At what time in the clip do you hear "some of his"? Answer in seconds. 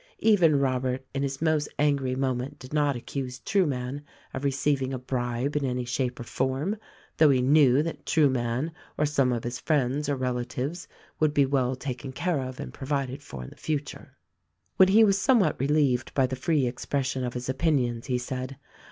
9.05-9.59